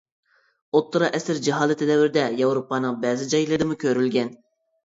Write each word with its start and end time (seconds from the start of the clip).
ئوتتۇرا 0.77 1.09
ئەسىر 1.17 1.41
جاھالىتى 1.49 1.89
دەۋرىدە 1.91 2.23
ياۋروپانىڭ 2.39 2.99
بەزى 3.07 3.29
جايلىرىدىمۇ 3.35 3.81
كۆرۈلگەن. 3.85 4.37